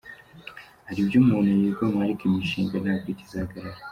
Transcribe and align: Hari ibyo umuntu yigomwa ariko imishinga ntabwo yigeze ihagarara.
Hari 0.87 0.97
ibyo 1.03 1.17
umuntu 1.23 1.49
yigomwa 1.59 1.99
ariko 2.05 2.21
imishinga 2.25 2.75
ntabwo 2.83 3.07
yigeze 3.09 3.33
ihagarara. 3.35 3.79